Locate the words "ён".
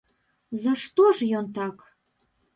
1.41-1.45